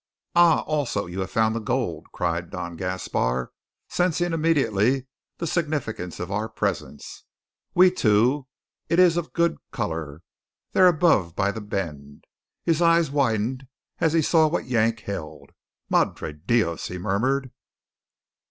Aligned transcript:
"Ah! 0.33 0.61
also 0.61 1.05
you 1.05 1.19
have 1.19 1.29
found 1.29 1.53
the 1.55 1.59
gold!" 1.59 2.07
cried 2.11 2.49
Don 2.49 2.75
Gaspar, 2.75 3.51
sensing 3.87 4.33
immediately 4.33 5.05
the 5.37 5.45
significance 5.45 6.19
of 6.19 6.31
our 6.31 6.49
presence. 6.49 7.25
"We, 7.75 7.91
too. 7.91 8.47
It 8.89 8.97
is 8.97 9.15
of 9.15 9.31
good 9.31 9.59
colour; 9.71 10.23
there 10.71 10.87
above 10.87 11.35
by 11.35 11.51
the 11.51 11.61
bend." 11.61 12.23
His 12.63 12.81
eye 12.81 12.99
widened 13.01 13.67
as 13.99 14.13
he 14.13 14.23
saw 14.23 14.47
what 14.47 14.65
Yank 14.65 15.01
held. 15.01 15.51
"Madre 15.87 16.33
de 16.33 16.39
dios!" 16.47 16.87
he 16.87 16.97
murmured. 16.97 17.51